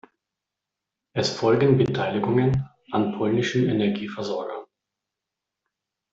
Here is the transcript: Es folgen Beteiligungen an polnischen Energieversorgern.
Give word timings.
Es 1.13 1.29
folgen 1.29 1.77
Beteiligungen 1.77 2.67
an 2.91 3.19
polnischen 3.19 3.69
Energieversorgern. 3.69 4.65